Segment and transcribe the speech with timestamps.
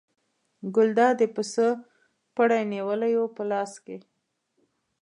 [0.75, 1.67] ګلداد د پسه
[2.35, 3.97] پړی نیولی و په لاس کې.